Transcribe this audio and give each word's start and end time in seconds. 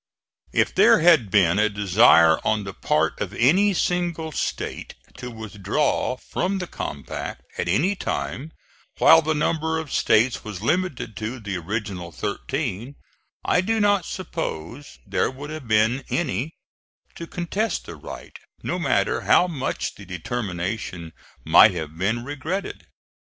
If 0.51 0.73
there 0.73 1.01
had 1.01 1.29
been 1.29 1.59
a 1.59 1.69
desire 1.69 2.39
on 2.43 2.63
the 2.63 2.73
part 2.73 3.21
of 3.21 3.35
any 3.35 3.71
single 3.75 4.31
State 4.31 4.95
to 5.17 5.29
withdraw 5.29 6.17
from 6.17 6.57
the 6.57 6.65
compact 6.65 7.43
at 7.59 7.67
any 7.67 7.93
time 7.95 8.51
while 8.97 9.21
the 9.21 9.35
number 9.35 9.77
of 9.77 9.93
States 9.93 10.43
was 10.43 10.63
limited 10.63 11.15
to 11.17 11.39
the 11.39 11.55
original 11.57 12.11
thirteen, 12.11 12.95
I 13.45 13.61
do 13.61 13.79
not 13.79 14.05
suppose 14.05 14.97
there 15.05 15.29
would 15.29 15.51
have 15.51 15.67
been 15.67 16.03
any 16.09 16.55
to 17.13 17.27
contest 17.27 17.85
the 17.85 17.95
right, 17.95 18.35
no 18.63 18.79
matter 18.79 19.21
how 19.21 19.45
much 19.45 19.93
the 19.93 20.05
determination 20.05 21.13
might 21.45 21.75
have 21.75 21.95
been 21.95 22.23
regretted. 22.25 22.87